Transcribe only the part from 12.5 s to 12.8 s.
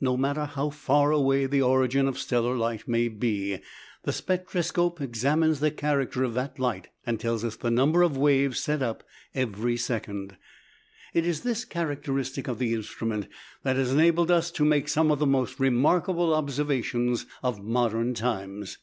the